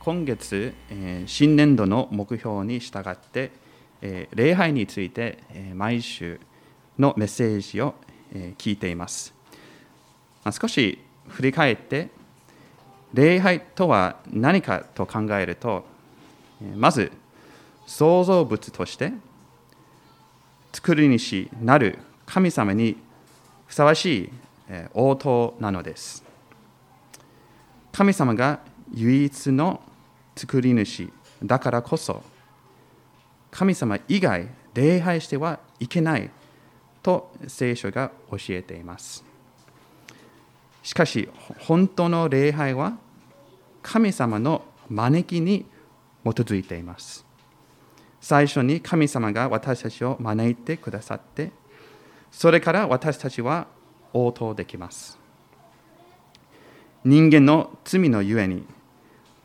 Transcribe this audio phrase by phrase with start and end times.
[0.00, 0.74] 今月、
[1.26, 3.52] 新年度の目標に従って、
[4.34, 5.38] 礼拝について
[5.76, 6.40] 毎週
[6.98, 7.94] のメッセージを
[8.58, 9.32] 聞いています。
[10.50, 10.98] 少し
[11.28, 12.08] 振り返って、
[13.14, 15.84] 礼拝とは何かと考えると、
[16.74, 17.12] まず
[17.86, 19.12] 創造物として
[20.72, 22.96] 作り主なる神様に
[23.68, 24.32] ふさわしい
[24.92, 26.24] 応答なのです。
[27.92, 28.58] 神様が
[28.94, 29.80] 唯一の
[30.36, 31.10] 作り主
[31.42, 32.22] だからこそ
[33.50, 36.30] 神様以外礼拝してはいけない
[37.02, 39.24] と聖書が教えています。
[40.82, 41.28] しかし
[41.58, 42.96] 本当の礼拝は
[43.82, 45.66] 神様の招きに
[46.24, 47.24] 基づいています。
[48.20, 51.50] 最初に神様が私たちを招いてくださって、
[52.30, 53.66] それから私たちは
[54.12, 55.18] 応答できます。
[57.04, 58.64] 人間の罪のゆえに、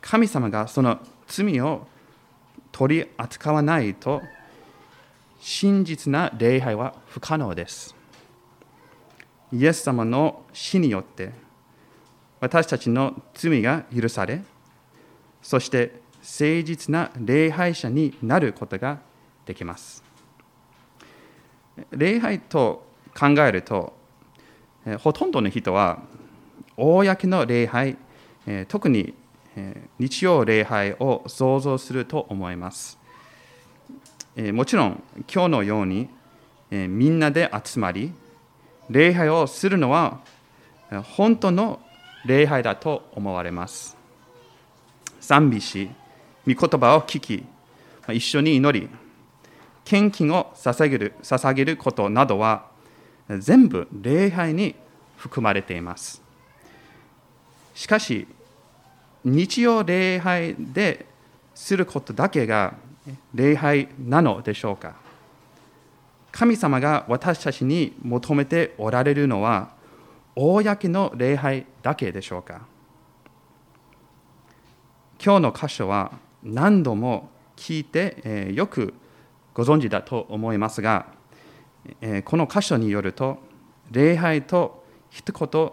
[0.00, 1.86] 神様がその罪を
[2.72, 4.22] 取り扱わないと、
[5.40, 7.94] 真実な礼拝は不可能です。
[9.52, 11.32] イエス様の死によって、
[12.40, 14.42] 私たちの罪が許され、
[15.42, 18.98] そして誠実な礼拝者になることが
[19.46, 20.02] できます。
[21.90, 22.86] 礼拝と
[23.18, 23.96] 考えると、
[24.98, 26.02] ほとんどの人は、
[26.76, 27.96] 公の礼拝、
[28.68, 29.14] 特に
[29.98, 32.98] 日曜礼拝を想像すると思います。
[34.52, 36.08] もちろん、今日のように
[36.70, 38.12] みんなで集まり、
[38.90, 40.20] 礼拝をするのは
[41.16, 41.80] 本当の
[42.24, 43.96] 礼拝だと思われます。
[45.20, 45.90] 賛美し、
[46.46, 47.44] 御言葉を聞き、
[48.12, 48.88] 一緒に祈り、
[49.84, 52.66] 献金を捧げる捧げることなどは
[53.38, 54.74] 全部礼拝に
[55.16, 56.22] 含まれています。
[57.74, 58.26] しかし、
[59.24, 61.06] 日曜礼拝で
[61.54, 62.74] することだけが
[63.34, 64.94] 礼拝なのでしょうか。
[66.30, 69.70] 神様が私たちに求めておられるのは
[70.36, 72.60] 公の礼拝だけでしょうか。
[75.22, 76.12] 今日の箇所は
[76.44, 78.94] 何度も聞いて、えよく
[79.52, 81.06] ご存知だと思いますが、
[82.00, 83.38] えこの箇所によると
[83.90, 85.70] 礼拝と一言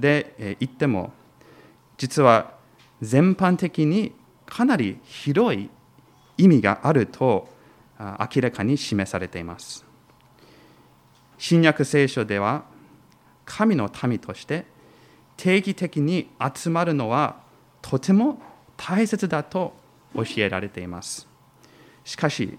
[0.00, 1.12] で言っても
[1.96, 2.53] 実は
[3.04, 4.12] 全般的に
[4.46, 5.68] かなり広い
[6.38, 7.48] 意味があると
[7.98, 9.84] 明らかに示されています。
[11.38, 12.64] 新約聖書では
[13.44, 14.64] 神の民として
[15.36, 17.36] 定期的に集まるのは
[17.82, 18.40] とても
[18.76, 19.74] 大切だと
[20.14, 21.28] 教えられています。
[22.04, 22.58] しかし、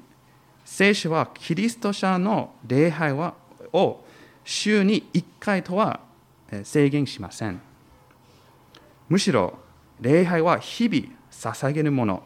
[0.64, 3.34] 聖書はキリスト者の礼拝は
[3.74, 4.04] を
[4.44, 6.00] 週に1回とは
[6.64, 7.62] 制限しません。
[9.10, 9.58] むしろ、
[10.02, 12.24] 礼拝は日々捧げるもの、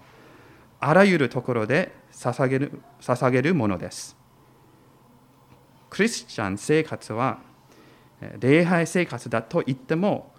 [0.80, 4.16] あらゆるところで捧げる捧げるものです。
[5.90, 7.40] クリスチャン生活は
[8.40, 10.32] 礼拝生活だと言っても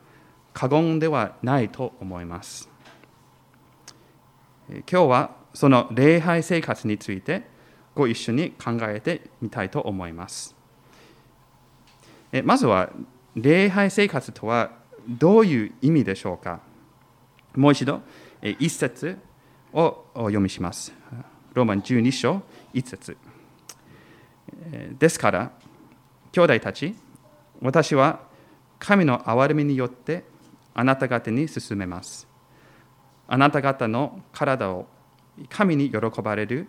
[0.53, 2.69] 過言ではないと思います。
[4.69, 7.43] 今日はその礼拝生活について
[7.95, 10.55] ご一緒に考えてみたいと思います。
[12.45, 12.91] まずは
[13.35, 14.71] 礼拝生活とは
[15.09, 16.61] どういう意味でしょうか？
[17.57, 18.01] もう一度
[18.43, 19.19] 一節
[19.73, 20.93] を読みします。
[21.53, 23.17] ローマン12章一節
[24.99, 25.53] ですから、
[26.33, 26.95] 兄弟たち、
[27.61, 28.21] 私は
[28.79, 30.25] 神の憐れみによって
[30.75, 32.27] あなた方に進めます。
[33.27, 34.87] あなた方の体を
[35.49, 36.67] 神に喜ばれる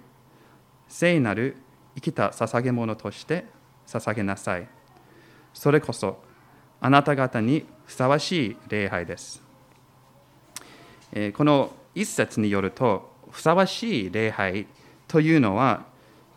[0.88, 1.58] 聖なる
[1.96, 3.46] 生きた捧げ物として
[3.88, 4.68] 捧げなさい。
[5.54, 6.22] それこそ
[6.80, 9.41] あなた方にふさわしい礼拝です。
[11.34, 14.68] この一節によると、ふさわしい礼拝
[15.08, 15.86] というのは、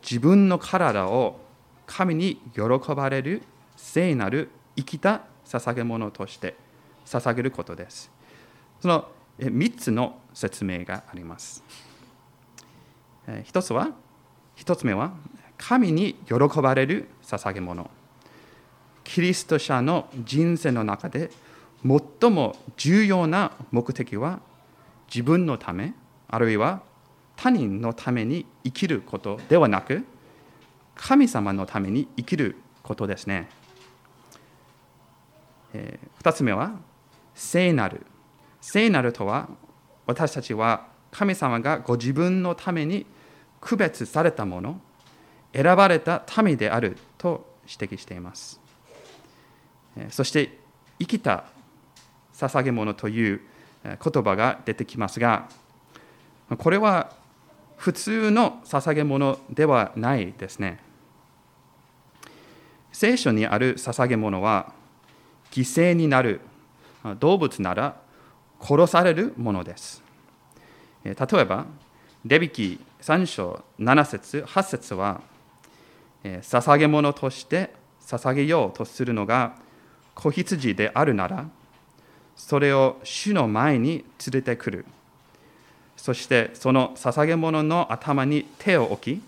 [0.03, 1.41] 自分の体を
[1.87, 2.63] 神に喜
[2.95, 3.43] ばれる
[3.77, 6.57] 聖なる生きた捧げ物として
[7.07, 8.11] 捧げることです。
[8.81, 9.09] その
[9.39, 11.63] 3つの説明があります。
[13.27, 13.91] 1つは、
[14.57, 15.13] 1つ目は、
[15.57, 17.91] 神に喜ばれる捧げ物。
[19.05, 21.31] キリスト者の人生の中で
[21.87, 24.41] 最も重要な目的は
[25.09, 25.95] 自分のため
[26.29, 26.83] あるいは
[27.37, 30.05] 他人のために生きることではなく
[30.95, 33.49] 神様のために生きることですね。
[36.23, 36.73] 2つ目は
[37.35, 38.07] 聖なる
[38.61, 39.49] 聖なるとは
[40.07, 43.07] 私たちは神様がご自分のために
[43.61, 44.81] 区別されたもの
[45.53, 48.61] 選ばれた民であると指摘しています
[50.11, 50.59] そして
[50.99, 51.45] 生きた
[52.35, 53.41] 捧げ物という
[53.85, 55.49] 言葉が出てきますが、
[56.59, 57.13] これは
[57.77, 60.81] 普通の捧げ物ではないですね。
[62.93, 64.73] 聖書にある捧げ物は、
[65.51, 66.41] 犠牲になる
[67.19, 67.97] 動物なら
[68.61, 70.03] 殺されるものです。
[71.05, 71.67] 例えば、
[72.25, 75.21] レビキ3章7節8節は、
[76.23, 79.57] 捧げ物として捧げようとするのが
[80.15, 81.47] 子羊であるなら、
[82.37, 84.87] それを主の前に連れてくる。
[85.97, 89.23] そしてその捧げ物の頭に手を置き、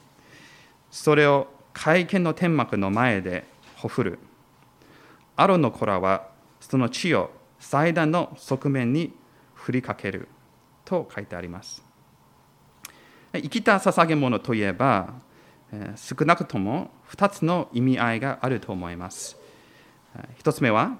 [0.90, 3.44] それを会見の天幕の前で
[3.76, 4.18] ほふる。
[5.36, 6.28] アロンの子らは
[6.60, 7.30] その血を
[7.60, 9.12] 祭壇の側面に
[9.54, 10.28] 振りかける
[10.84, 11.82] と書いてあります。
[13.32, 15.14] 生きた捧げ物といえば、
[15.96, 19.36] 少なくとも2つの意味合いがあると思います。
[20.38, 20.96] 1つ目は、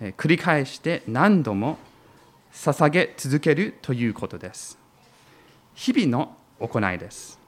[0.00, 1.78] 繰り返して何度も
[2.52, 4.78] 捧げ続けるということです。
[5.74, 7.38] 日々の行いです。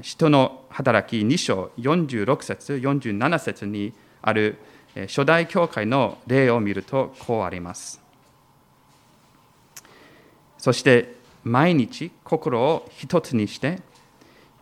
[0.00, 3.92] 人の働き2章46節47節に
[4.22, 4.58] ある
[4.94, 8.00] 初代教会の例を見るとこうあります。
[10.58, 13.80] そして毎日心を一つにして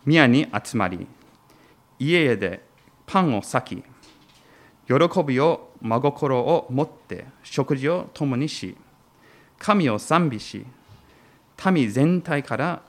[0.05, 1.07] 宮に集まり
[1.99, 2.63] 家々で
[3.05, 3.83] パンを裂き
[4.87, 8.75] 喜びを真心を持って食事を共にし
[9.57, 10.65] 神を賛美し
[11.71, 12.81] 民全体から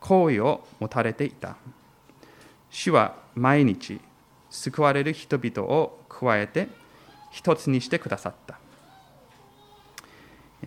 [0.00, 1.56] 好意を持たれていた
[2.70, 4.00] 主は毎日
[4.50, 6.68] 救われる人々を加えて
[7.30, 8.58] 一つにしてくださった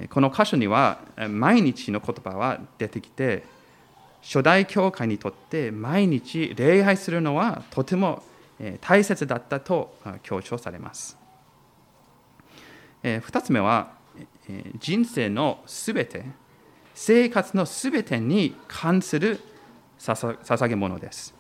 [0.10, 3.44] この箇所には毎日の言葉は出てきて
[4.22, 8.24] 初代教会にとって毎日礼拝するのはとても
[8.82, 11.25] 大切だったと強調されます。
[13.06, 13.92] 2つ目は
[14.80, 16.26] 人生のすべて
[16.96, 19.40] 生活のすべてに関する
[20.00, 21.36] 捧げ物です。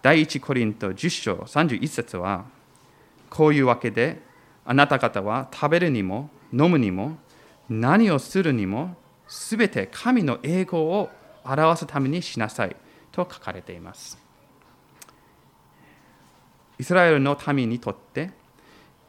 [0.00, 2.44] 第一コリント10章31節は
[3.30, 4.20] こういうわけで
[4.64, 7.16] あなた方は食べるにも飲むにも
[7.68, 8.96] 何をするにも
[9.26, 11.10] すべて神の栄光を
[11.44, 12.76] 表すためにしなさい
[13.10, 14.18] と書かれています。
[16.78, 18.30] イスラエルの民にとって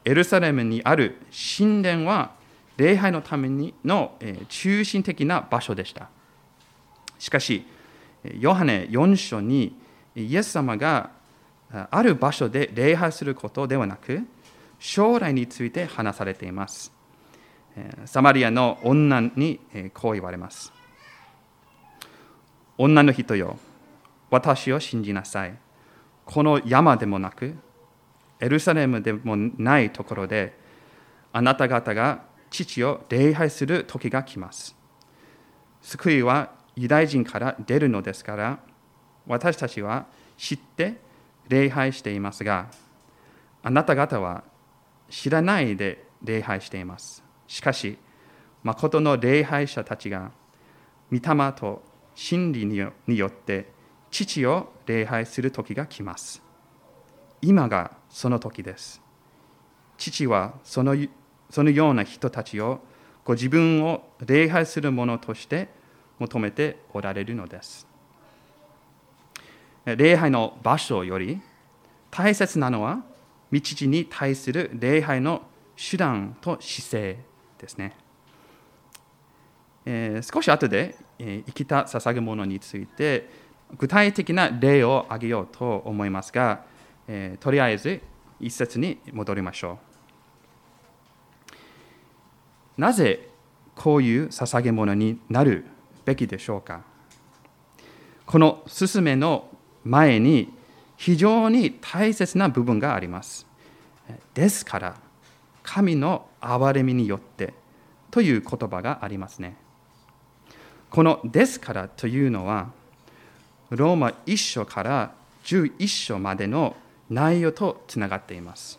[0.06, 1.18] エルサレムにある
[1.58, 2.30] 神殿は
[2.76, 4.16] 礼拝のためにの
[4.48, 6.08] 中心的な場所でした。
[7.18, 7.66] しかし、
[8.38, 9.76] ヨハネ4章に
[10.14, 11.10] イエス様が
[11.90, 14.22] ある場所で礼拝することではなく、
[14.78, 16.92] 将来について話されています。
[18.04, 19.58] サマリアの女に
[19.92, 20.72] こう言われます。
[22.78, 23.58] 女の人よ、
[24.30, 25.58] 私を信じなさい。
[26.24, 27.56] この山でもなく、
[28.40, 30.58] エルサレムでもないところで、
[31.32, 34.76] あなた方が父を礼拝する時が来ます。
[35.82, 38.58] 救いはユダヤ人から出るのですから、
[39.26, 40.06] 私たちは
[40.36, 41.00] 知って
[41.48, 42.68] 礼拝していますが、
[43.62, 44.44] あなた方は
[45.08, 47.22] 知らないで礼拝しています。
[47.46, 47.98] しかし、
[48.62, 50.32] 誠の礼拝者たちが、
[51.10, 51.82] 御霊と
[52.14, 52.76] 真理に
[53.18, 53.72] よって
[54.10, 56.42] 父を礼拝する時が来ます。
[57.42, 59.00] 今がその時です。
[59.98, 60.96] 父はその
[61.50, 62.80] そのような人たちを
[63.24, 65.68] ご自分を礼拝するものとして
[66.18, 67.86] 求めておられるのです。
[69.84, 71.40] 礼拝の場所より
[72.10, 73.02] 大切なのは
[73.52, 75.42] 道に対する礼拝の
[75.76, 77.18] 手段と姿勢
[77.58, 77.96] ですね。
[79.84, 83.30] えー、少し後で、えー、生きた捧げ物について
[83.78, 86.64] 具体的な例を挙げようと思いますが、
[87.08, 88.00] えー、とりあえず
[88.40, 89.78] 一節に戻りましょ
[92.78, 92.80] う。
[92.80, 93.28] なぜ
[93.74, 95.64] こういう捧げ物になる
[96.04, 96.82] べきでしょうか？
[98.26, 99.48] この勧めの
[99.84, 100.52] 前に
[100.96, 103.46] 非常に大切な部分があります。
[104.34, 104.96] ですから、
[105.62, 107.54] 神の憐れみによって
[108.10, 109.56] という言葉がありますね。
[110.90, 112.70] このですからというのは、
[113.70, 115.12] ローマ1章から
[115.44, 116.76] 11章までの
[117.10, 118.78] 内容とつながっています。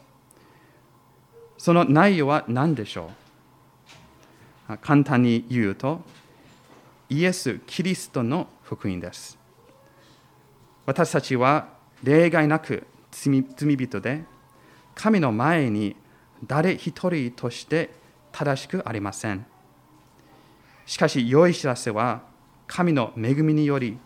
[1.58, 3.10] その内容は何でしょ
[4.70, 4.78] う？
[4.80, 6.02] 簡単に言うと、
[7.10, 9.38] イエス・キリストの福音です。
[10.86, 11.70] 私たちは
[12.04, 14.24] 例外なく罪人で、
[14.94, 15.96] 神の前に
[16.46, 17.92] 誰一人として
[18.32, 19.46] 正しくありません。
[20.86, 22.22] しかし、良い知らせは、
[22.68, 23.98] 神の恵みにより、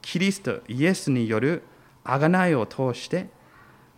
[0.00, 1.62] キリスト、イエスによる
[2.04, 3.28] 贖いを通して、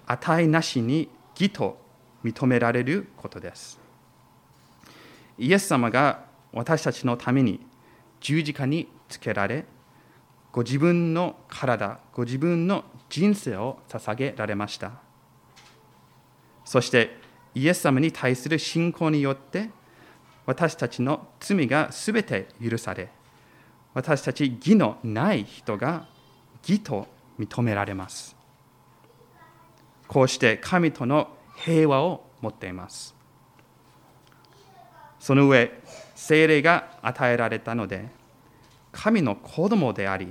[0.07, 1.79] 値なしに義と
[2.25, 3.81] 認められることです。
[5.39, 7.61] イエス様が私たちのために
[8.21, 9.65] 十字架につけられ、
[10.53, 14.93] ご自分の体、ご自分の人生を捧げられました。
[16.65, 17.17] そして
[17.55, 19.71] イエス様に対する信仰によって
[20.47, 23.11] 私たちの罪がすべて許され、
[23.95, 26.07] 私たち義のない人が
[26.63, 27.07] 義と
[27.39, 28.37] 認められます。
[30.13, 33.15] こうして神との平和を持っています。
[35.19, 35.73] その上、
[36.15, 38.11] 精霊が与えられたので、
[38.93, 40.31] 神の子供であり、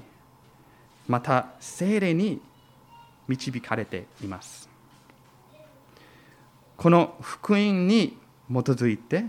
[1.07, 2.39] また精霊に
[3.27, 4.69] 導かれています。
[6.77, 8.19] この福音に
[8.51, 9.25] 基づいて、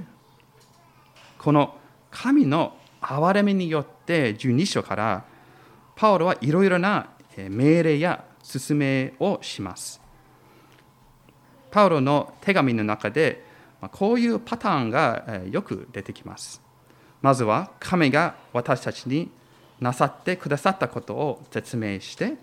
[1.39, 1.79] この
[2.11, 5.25] 神の憐れみによって12章から
[5.97, 10.02] パウロはいろいろな命令や勧めをします。
[11.73, 13.45] パウロの手紙の中で
[13.91, 16.63] こういうパターンがよく出てきます。
[17.21, 19.31] まずは神が私たちに
[19.81, 22.35] なさってくださったことを説明して、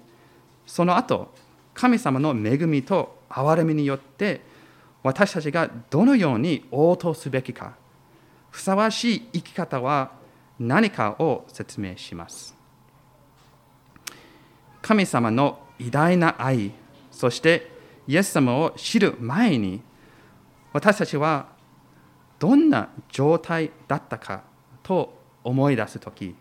[0.66, 1.34] その後、
[1.74, 4.42] 神様の恵みと憐れみによって
[5.04, 7.76] 私たちがどのように応答すべきか、
[8.50, 10.12] ふさわしい生き方は
[10.60, 12.56] 何かを説明します。
[14.82, 16.72] 神様の偉大な愛、
[17.12, 17.79] そして
[18.10, 19.84] イエス様を知る前に、
[20.74, 21.46] 私たちは
[22.40, 24.42] どんな状態だったか
[24.82, 25.14] と
[25.44, 26.34] 思い出すとき、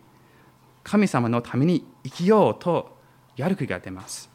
[0.83, 2.97] 神様のために生きようと
[3.37, 4.31] やる気が出ます。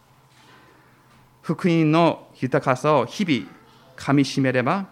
[1.41, 3.51] 福音の豊かさを日々
[3.95, 4.85] かみしめれば、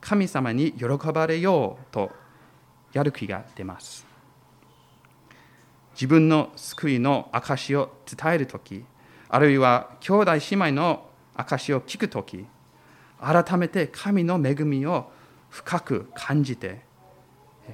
[0.00, 2.12] 神様に喜ばれようと
[2.92, 4.06] やる気が出ます。
[5.94, 8.84] 自分の救いの証を伝えるとき、
[9.28, 12.44] あるいは兄弟姉妹の証を聞くとき、
[13.20, 15.10] 改めて神の恵みを
[15.50, 16.82] 深く感じて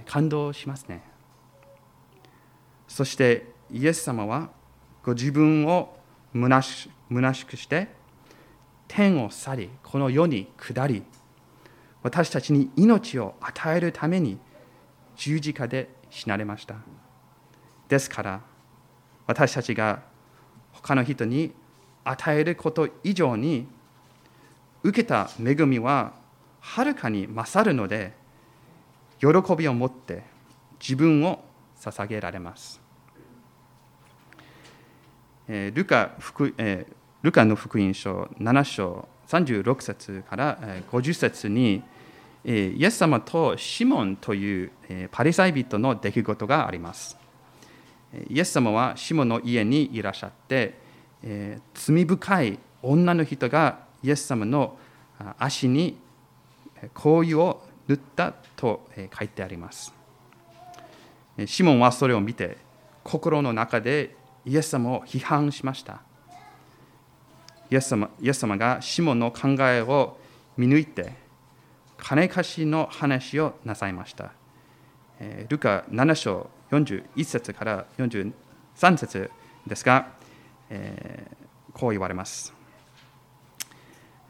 [0.06, 1.02] 感動しますね。
[2.86, 4.50] そしてイエス様は
[5.02, 5.96] ご自分を
[6.34, 6.90] 虚し
[7.46, 7.88] くして
[8.88, 11.02] 天を去りこの世に下り
[12.02, 14.38] 私たちに命を与えるために
[15.16, 16.76] 十字架で死なれました。
[17.88, 18.40] ですから
[19.26, 20.02] 私たちが
[20.72, 21.52] 他の人に
[22.04, 23.66] 与えること以上に
[24.82, 26.12] 受けた恵みは
[26.60, 28.12] はるかに勝るので
[29.18, 30.22] 喜びを持って
[30.80, 31.44] 自分を
[31.78, 32.80] 捧げられます。
[35.48, 36.54] ルカ福
[37.22, 40.58] ルカの福音書7章36節から
[40.90, 41.82] 50節に
[42.44, 44.70] イエス様とシモンという
[45.10, 47.18] パリサイ人の出来事があります。
[48.28, 50.78] イエス様はシモンの家にいらっしゃって、
[51.22, 54.76] え罪深い女の人がイエス様の
[55.38, 55.98] 足に
[56.94, 59.92] 香油を塗ったと書いてあります。
[61.46, 62.58] シモンはそれを見て、
[63.02, 66.00] 心の中でイエス様を批判しました。
[67.70, 70.16] イエス様イエス様がシモンの考えを
[70.56, 71.12] 見抜いて、
[71.96, 74.32] 金貸しの話をなさいました。
[75.48, 78.32] ルカ7章41節から43
[78.96, 79.30] 節
[79.66, 80.08] ですが、
[80.70, 82.54] えー、こう言われます、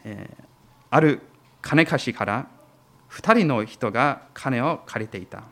[0.04, 0.44] えー、
[0.90, 1.20] ある
[1.62, 2.48] 金貸しから
[3.10, 5.42] 2人の人が金を借りていた。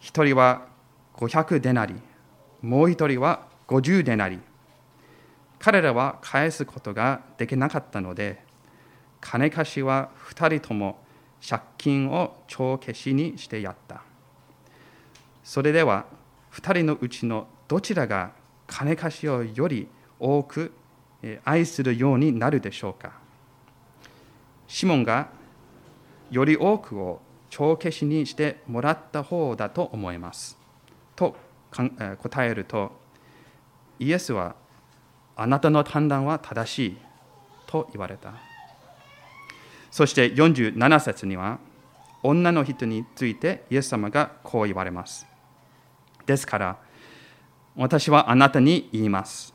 [0.00, 0.66] 1人は
[1.14, 1.94] 500デナリ、
[2.62, 4.38] もう1人は50デナリ。
[5.58, 8.42] 彼らは返すことができなかったので、
[9.20, 10.98] 金貸しは2人とも
[11.46, 14.02] 借金を帳消しにしてやった。
[15.42, 16.06] それでは
[16.52, 18.32] 2人のうちのどちらが
[18.66, 20.72] 金貸しをより多く
[21.44, 23.12] 愛するようになるでしょうか
[24.66, 25.28] シモンが
[26.30, 30.58] より多くを帳消しにしてもらった方だと思います。
[31.14, 31.36] と
[32.18, 32.92] 答えると
[33.98, 34.56] イエスは
[35.36, 36.96] あなたの判断は正しい
[37.66, 38.32] と言われた。
[39.90, 41.60] そして47節には
[42.24, 45.26] 女の人についてイエス様がこう言われます。
[46.26, 46.78] ですから、
[47.76, 49.52] 私はあなたに言います。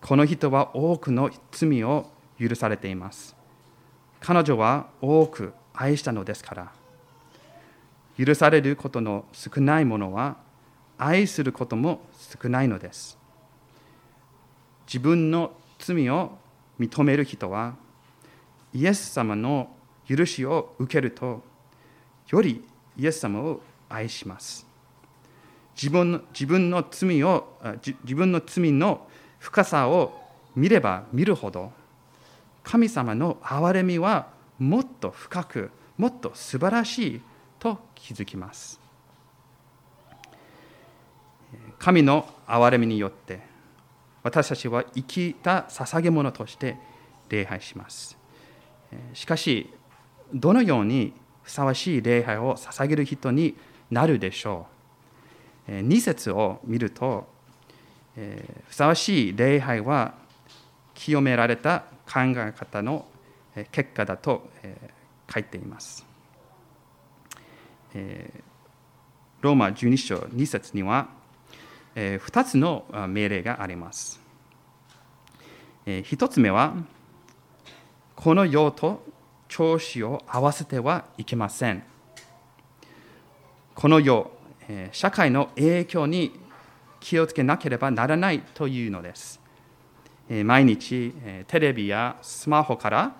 [0.00, 3.36] この人は多くの罪を許されています。
[4.20, 6.72] 彼女は多く愛したのですから。
[8.18, 10.36] 許されることの少ないものは
[10.98, 12.00] 愛することも
[12.42, 13.16] 少ないのです。
[14.86, 16.36] 自分の罪を
[16.80, 17.74] 認める人は
[18.72, 19.68] イエス様の
[20.08, 21.42] 許しを受けると
[22.28, 22.64] より
[22.96, 24.73] イエス様を愛します。
[25.74, 29.06] 自分の自分の罪を自分の罪の
[29.38, 30.20] 深さを
[30.54, 31.72] 見れば見るほど
[32.62, 34.28] 神様の憐れみは
[34.58, 37.20] もっと深くもっと素晴らしい
[37.58, 38.80] と気づきます。
[41.78, 43.40] 神の憐れみによって
[44.22, 46.76] 私たちは生きた捧げ物として
[47.28, 48.16] 礼拝します。
[49.12, 49.70] しかし
[50.32, 51.12] どのように
[51.42, 53.56] ふさわしい礼拝を捧げる人に
[53.90, 54.73] なるでしょう？
[55.68, 57.26] 2節を見ると
[58.14, 60.14] ふさわしい礼拝は
[60.94, 63.06] 清められた考え方の
[63.72, 64.48] 結果だと
[65.32, 66.04] 書いています。
[69.40, 71.08] ローマ12章2節には
[71.94, 74.20] 2つの命令があります。
[75.86, 76.74] 1つ目は
[78.16, 79.04] この世と
[79.48, 81.82] 調子を合わせてはいけません。
[83.74, 84.30] この世
[84.92, 86.32] 社会の影響に
[87.00, 89.40] 気をつけなければならないというのです。
[90.44, 91.14] 毎日
[91.46, 93.14] テレビやスマホから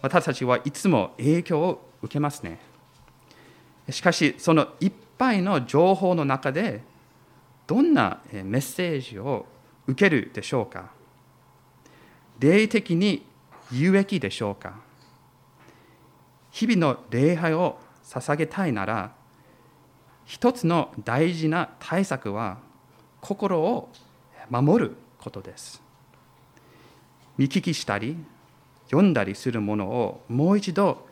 [0.00, 2.58] 私たちはいつも影響を受けますね。
[3.90, 6.82] しかしそのいっぱいの情報の中で
[7.66, 9.46] どんなメッセージを
[9.86, 10.90] 受けるでしょうか。
[12.38, 13.26] 霊的に
[13.70, 14.74] 有益でしょうか。
[16.50, 19.12] 日々の礼拝を捧げたいなら
[20.32, 22.56] 一つの大事な対策は
[23.20, 23.90] 心を
[24.48, 25.82] 守ることです。
[27.36, 28.16] 見聞きしたり
[28.86, 31.06] 読んだりするものをもう一度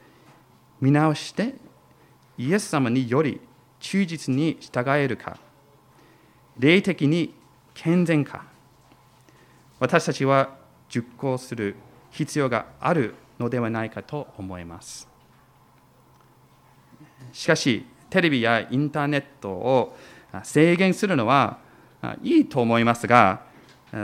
[0.81, 1.55] 見直して
[2.39, 3.43] イエス様により
[3.79, 5.37] 忠実に従えるか。
[6.59, 7.35] 霊的に
[7.75, 8.47] 健全か。
[9.81, 10.57] 私たちは
[10.89, 11.77] 熟考する
[12.11, 15.07] 必要があるのではないかと思います。
[17.35, 19.97] しかしテレビやインターネットを
[20.43, 21.59] 制限するのは
[22.23, 23.43] いいと思いますが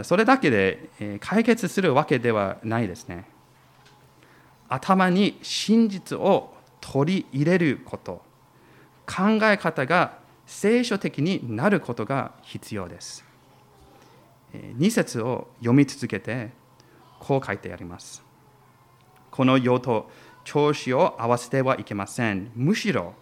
[0.03, 3.27] それだけで解決するわけではないですね。
[4.69, 8.25] 頭に真実を取り入れること。
[9.07, 13.25] 考え方が聖書的になることが必要です。
[14.53, 16.51] 2節を読み続けて
[17.21, 18.25] こう書いてあります。
[19.31, 20.11] この世と
[20.43, 22.51] 調子を合わせてはいけません。
[22.57, 23.15] むしろ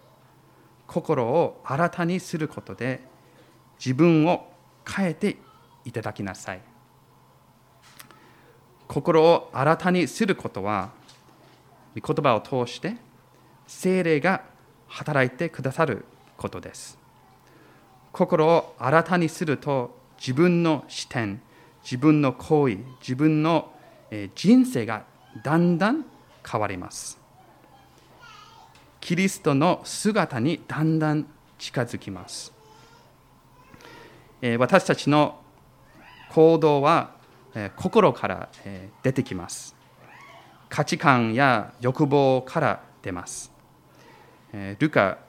[0.87, 3.01] 心を新たにすることで
[3.77, 4.51] 自分を
[4.87, 5.37] 変えて
[5.83, 6.61] いただきなさい。
[8.87, 10.91] 心を新たにすることは
[11.95, 12.95] 言葉を通して
[13.67, 14.43] 精霊が
[14.87, 16.05] 働いてくださる
[16.37, 16.97] ことです。
[18.11, 21.41] 心を新たにすると自分の視点
[21.83, 23.71] 自分の行為自分の
[24.35, 25.03] 人生が
[25.43, 26.05] だんだん
[26.49, 27.24] 変わります。
[29.05, 31.27] キリストの姿にだんだん
[31.59, 32.51] 近づきます。
[34.57, 35.39] 私たちの
[36.31, 37.11] 行動は
[37.75, 38.49] 心から
[39.03, 39.75] 出てきます。
[40.69, 43.51] 価値観や欲望から出ます。
[44.79, 45.19] ルカ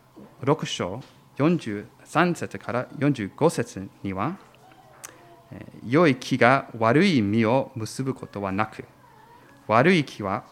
[0.42, 1.02] 6章
[1.36, 4.38] 43節から45節には
[5.86, 8.86] 良い木が悪い実を結ぶことはなく
[9.66, 10.44] 悪い木は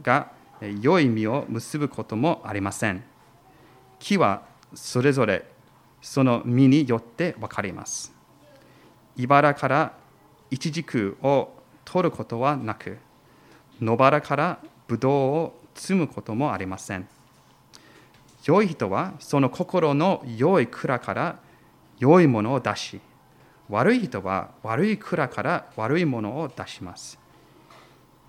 [0.00, 3.04] が良い実を結ぶこともありません。
[3.98, 4.42] 木は
[4.74, 5.44] それぞれ
[6.00, 8.12] その実によって分かります。
[9.16, 9.92] 茨から
[10.50, 11.50] イチジクを
[11.84, 12.98] 取ることはなく
[13.80, 17.08] 野原からブドウを摘むこともありません。
[18.44, 21.38] 良い人はその心の良い蔵から
[21.98, 23.00] 良いものを出し
[23.68, 27.18] 悪い人は悪い蔵から悪いものを出します。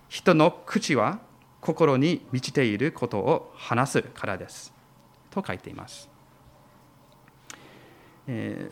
[0.10, 1.20] 人の口は
[1.62, 4.74] 心に満ちていることを話すからです。
[5.30, 6.10] と書いています。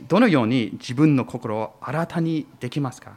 [0.08, 3.14] どのように自分の心を新たにできますか？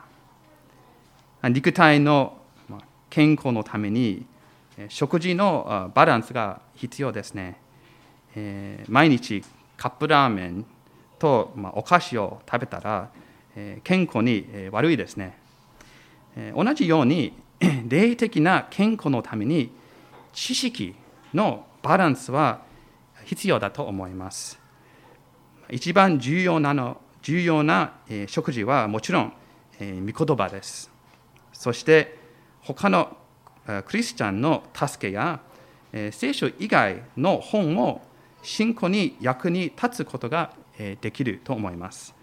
[1.43, 2.39] 肉体の
[3.11, 4.25] 健康のために
[4.89, 7.61] 食事のバランスが必要ですね。
[8.89, 9.45] 毎日
[9.77, 10.65] カップラーメン
[11.19, 13.11] とお菓子を食べたら
[13.85, 15.39] 健康に悪いですね。
[16.55, 17.35] 同じように
[17.89, 19.71] 霊的な健康のために
[20.33, 20.95] 知識
[21.35, 22.63] のバランスは
[23.25, 24.59] 必要だと思います
[25.71, 27.93] 一番重要なの重要な
[28.27, 29.33] 食事はもちろん
[29.79, 30.91] 御言葉です
[31.53, 32.19] そして
[32.63, 33.17] 他の
[33.87, 35.41] クリスチャンの助けや
[36.13, 38.01] 聖書以外の本を
[38.43, 40.53] 信仰に役に立つことが
[41.01, 42.15] できると思います。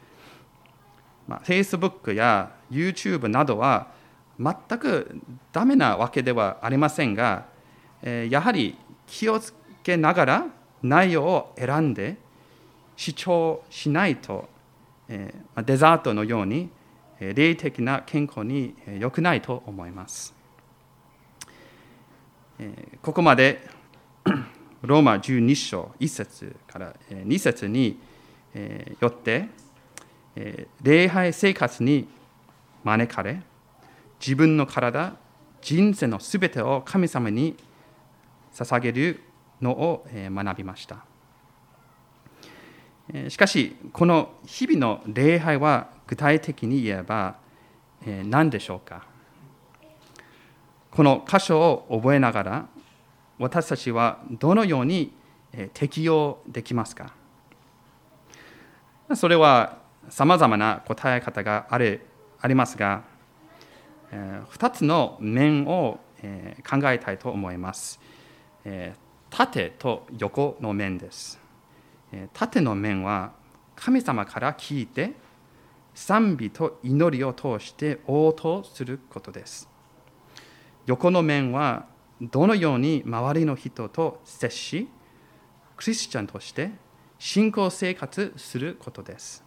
[1.28, 3.92] まあ、Facebook や YouTube などは
[4.40, 5.20] 全く
[5.52, 7.46] ダメなわけではありませんが、
[8.30, 10.46] やはり気をつけながら
[10.84, 12.18] 内容を選んで
[12.96, 14.48] 主張しないと、
[15.08, 16.70] デザートのように
[17.20, 20.36] 霊的な健康に良くないと思います。
[23.02, 23.68] ここまで
[24.82, 28.00] ローマ12章1節から2節に
[29.00, 29.50] よって
[30.82, 32.08] 礼拝生活に
[32.84, 33.42] 招かれ
[34.20, 35.16] 自分の体
[35.62, 37.56] 人生のすべてを神様に
[38.54, 39.22] 捧げる
[39.62, 41.06] のを学びました。
[43.30, 47.38] しかしこの日々の礼拝は具体的に言えば
[48.26, 49.04] 何でしょうか？
[50.92, 52.68] この箇所を覚えながら
[53.40, 55.14] 私たちはどのように
[55.74, 57.14] 適用できますか？
[59.16, 59.78] それは
[60.10, 62.06] さまざまな答え方がある
[62.42, 63.04] ありますが
[64.12, 66.00] 2つの面を
[66.68, 68.00] 考えたいと思います。
[69.30, 71.40] 縦と横の面です。
[72.34, 73.34] 縦の面は
[73.76, 75.14] 神様から聞いて
[75.94, 79.70] 賛美と祈りを通して応答することです。
[80.86, 81.86] 横の面は
[82.22, 84.88] どのように周りの人と接し
[85.76, 86.72] クリスチャンとして
[87.20, 89.44] 信仰生活することです。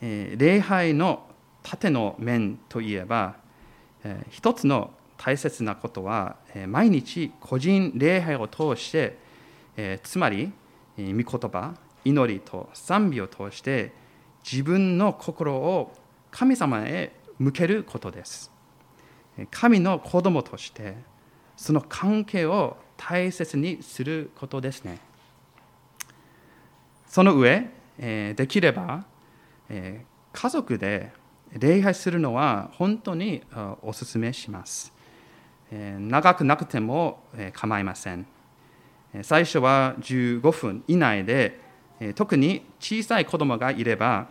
[0.00, 1.26] 礼拝の
[1.62, 3.36] 縦の面といえば
[4.30, 9.18] 一つの大切なことは毎日個人礼拝を通して
[10.02, 10.52] つまり
[10.98, 13.92] 御言葉祈りと賛美を通して
[14.44, 15.94] 自分の心を
[16.30, 18.50] 神様へ向けることです。
[19.50, 20.96] 神の子供として
[21.56, 24.98] その関係を大切にすることですね。
[27.06, 29.04] その上できれば
[29.68, 31.12] 家族で
[31.58, 33.42] 礼拝するのは本当に
[33.82, 34.92] お勧めします。
[35.70, 37.20] 長くなくても
[37.52, 38.26] 構いません。
[39.22, 41.60] 最初は15分以内で
[42.14, 44.28] 特に小さい子供がいれば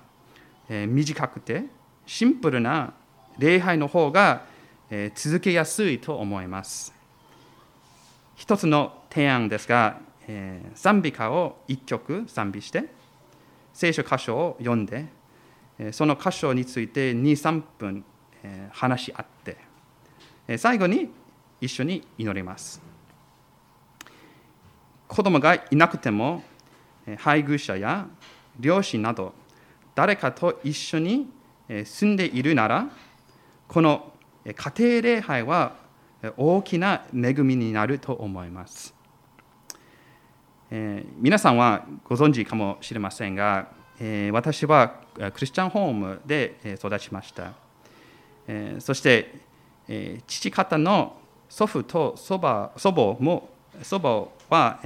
[0.69, 1.65] 短くて
[2.05, 2.93] シンプルな
[3.38, 4.43] 礼拝の方が
[5.15, 6.93] 続けやすいと思います。
[8.36, 9.99] 一つの提案ですが
[10.73, 12.86] 賛美歌を1曲賛美して
[13.73, 15.05] 聖書箇所を読んで
[15.91, 18.05] その箇所について23分
[18.71, 19.57] 話し合って
[20.57, 21.09] 最後に
[21.59, 22.81] 一緒に祈ります。
[25.07, 26.43] 子供がいなくても
[27.17, 28.07] 配偶者や
[28.59, 29.33] 両親など
[29.95, 31.27] 誰かと一緒に
[31.67, 32.87] 住んでいるなら
[33.67, 34.13] この
[34.45, 35.75] 家庭礼拝は
[36.37, 38.93] 大きな恵みになると思います、
[40.69, 43.69] え、皆さんはご存知かもしれませんが、
[44.31, 47.53] 私はクリスチャンホームで育ちました、
[48.79, 49.35] そして、
[50.25, 53.49] 父方の祖父と祖母祖母も
[53.83, 54.79] 祖母は、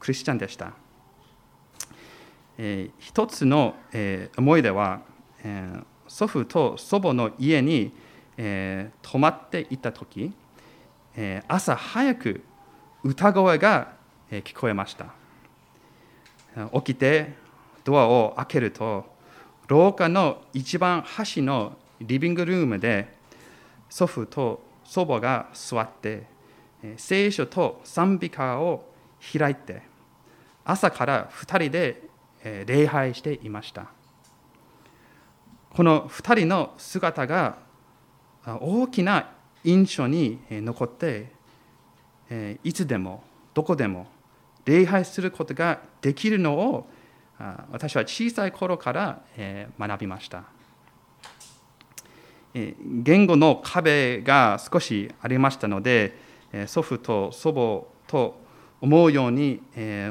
[0.00, 0.72] クリスチャンでした、
[2.56, 3.74] え一つの、
[4.38, 5.02] 思い出は、
[6.08, 7.92] 祖父と祖母の家に、
[9.02, 10.32] 泊まっていた時、
[11.14, 12.42] え朝早く
[13.04, 13.92] 歌声が
[14.30, 15.12] 聞こえました。
[16.72, 17.44] 起きて
[17.86, 19.06] ドアを開けると
[19.68, 23.14] 廊下の一番端のリビングルームで
[23.88, 26.26] 祖父と祖母が座って
[26.96, 28.92] 聖書と賛美歌を
[29.32, 29.82] 開いて
[30.64, 32.02] 朝から2人で
[32.66, 33.86] 礼拝していました。
[35.70, 37.58] この2人の姿が
[38.60, 39.30] 大きな
[39.62, 41.30] 印象に残って
[42.64, 43.22] いつでも
[43.54, 44.08] どこでも
[44.64, 46.88] 礼拝することができるのを
[47.70, 49.20] 私は小さい頃から
[49.78, 50.44] 学びました。
[52.54, 56.16] 言語の壁が少しありましたので
[56.66, 58.40] 祖父と祖母と
[58.80, 59.60] 思うように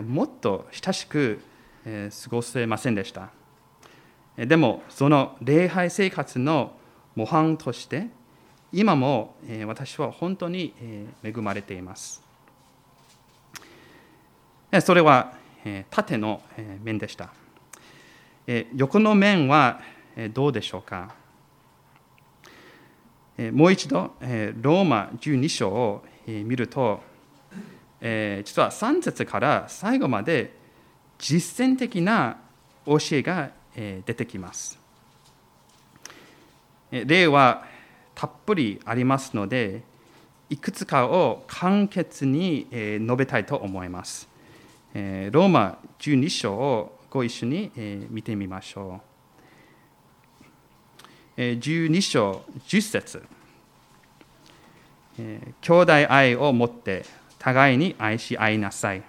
[0.08, 1.42] もっと親しく
[1.84, 3.30] 過ごせませんでした。
[4.38, 6.74] でもその礼拝生活の
[7.16, 8.08] 模範として
[8.72, 9.36] 今も
[9.66, 10.74] 私は本当に
[11.24, 12.22] 恵まれています。
[14.82, 15.34] それは
[15.90, 16.42] 縦の
[16.84, 17.30] 面でした。
[18.76, 19.82] 横の面は
[20.34, 21.16] どうでしょうか？
[23.52, 24.14] もう一度
[24.62, 27.02] ローマ12章を見ると
[28.00, 30.54] 実は3節から最後まで
[31.18, 32.38] 実践的な
[32.86, 34.80] 教えが出てきます。
[36.92, 37.66] 例は
[38.14, 39.82] たっぷりありますので
[40.50, 44.30] いくつかを簡潔に述べたいと思います。
[44.96, 47.70] ローマ12章をご一緒に
[48.10, 49.02] 見てみましょ
[51.38, 51.42] う。
[51.42, 53.22] 12章10節。
[55.18, 57.04] 兄弟愛を持って
[57.40, 59.04] 互いに愛し合いなさい。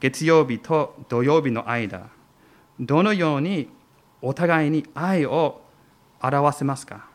[0.00, 2.08] 月曜日と土曜日の間
[2.78, 3.68] どのように
[4.22, 5.60] お互いに愛を
[6.22, 7.10] 表せますか？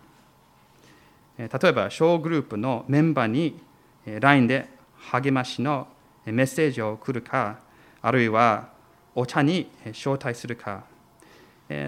[1.40, 3.60] 例えば小グループのメンバーに
[4.06, 4.70] LINE で
[5.12, 5.88] 励ましの
[6.26, 7.60] メッセージを送るか、
[8.02, 8.70] あるいは
[9.14, 10.84] お茶に招待するか、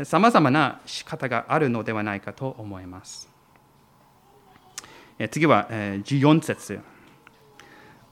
[0.03, 3.29] さまざまな仕方があるのではないかと思います。
[5.31, 6.79] 次は14節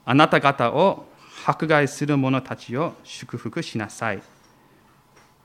[0.04, 1.06] あなた方を
[1.44, 4.22] 迫害する者たちを祝福しなさい。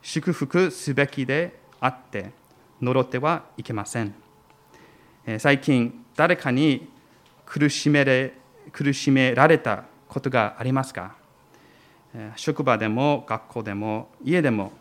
[0.01, 2.31] 祝福すべきであって、
[2.81, 4.13] 呪ってはいけません。
[5.37, 6.89] 最近、誰かに
[7.45, 8.33] 苦しめれ
[8.71, 11.15] 苦しめられたことがありますか？
[12.35, 14.73] 職場でも学校でも家でも、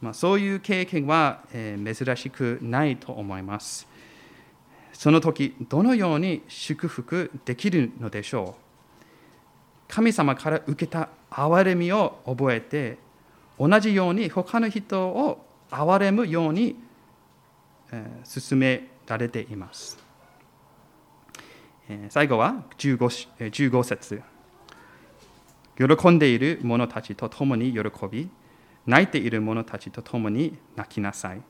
[0.00, 3.86] まあ、そういう経験は珍しくないと思います。
[4.92, 8.62] その時、どのように祝福できるのでしょう？
[9.86, 12.98] 神様から受けた憐れみを覚えて、
[13.60, 16.74] 同じように他の人を憐れむように
[18.24, 19.96] 進められています。
[22.08, 24.22] 最後は 15, 15節
[25.76, 27.80] 喜んでいる者たちと共に喜
[28.10, 28.28] び、
[28.86, 31.42] 泣いている者たちと共に泣きなさい。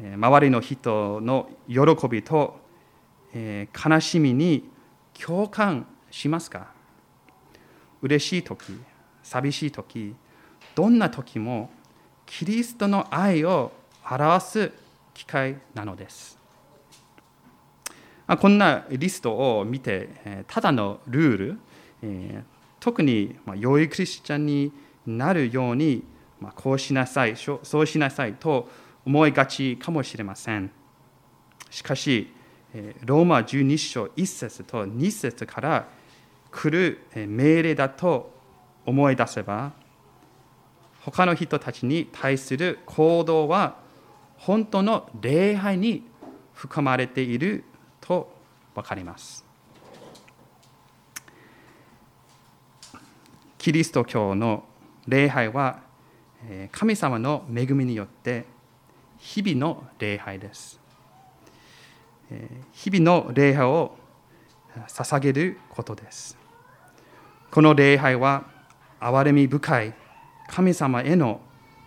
[0.00, 2.60] 周りの人の喜びと
[3.34, 4.68] 悲しみに
[5.12, 6.72] 共感しますか
[8.02, 8.78] 嬉しい時、
[9.22, 10.14] 寂しい時、
[10.74, 11.70] どんな時も
[12.26, 13.72] キリストの愛を
[14.10, 14.72] 表す
[15.12, 16.38] 機会なのです。
[18.40, 21.58] こんなリストを見て、ただのルール、
[22.80, 24.72] 特に良いクリスチャンに
[25.06, 26.02] なるように、
[26.56, 28.68] こうしなさい、そうしなさいと
[29.04, 30.70] 思いがちかもしれません。
[31.70, 32.32] しかし、
[33.04, 35.88] ローマ12章1節と2節から
[36.50, 38.32] 来る命令だと
[38.86, 39.72] 思い出せば、
[41.02, 43.76] 他の人たちに対する行動は
[44.36, 46.06] 本当の礼拝に
[46.54, 47.64] 含まれている
[48.00, 48.32] と
[48.74, 49.49] 分かります。
[53.60, 54.64] キリスト教の
[55.06, 55.80] 礼拝は
[56.72, 58.46] 神様の恵みによって
[59.18, 60.80] 日々の礼拝です。
[62.72, 63.98] 日々の礼拝を
[64.88, 66.38] 捧げることです。
[67.50, 68.44] この礼拝は
[68.98, 69.94] 憐れみ深い
[70.48, 71.42] 神様への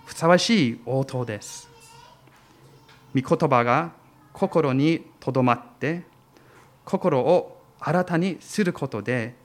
[0.05, 1.67] ふさわしい応答です。
[3.19, 3.93] 御言葉が
[4.31, 6.03] 心にとどまって
[6.85, 9.41] 心を新たにすることで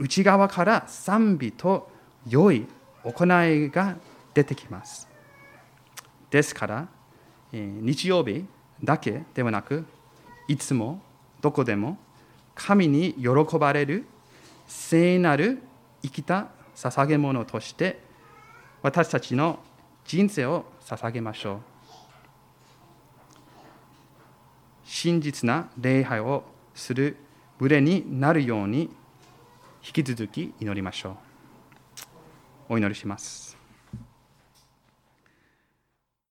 [0.00, 1.90] 内側から賛美と
[2.26, 2.66] 良い
[3.04, 3.96] 行いが
[4.32, 5.06] 出てきます。
[6.30, 6.88] ですから、
[7.52, 8.46] 日曜日
[8.82, 9.84] だけではなく、
[10.48, 11.02] いつも
[11.42, 11.98] どこでも
[12.54, 14.06] 神に喜ばれる
[14.66, 15.60] 聖なる
[16.02, 18.00] 生きた捧げ物として
[18.82, 19.58] 私たちの
[20.06, 21.58] 人生を捧げましょう。
[24.84, 26.42] 真実な礼拝を
[26.74, 27.16] する
[27.58, 28.88] 群れになるように
[29.82, 31.16] 引き続き祈りましょう。
[32.74, 33.49] お祈りします。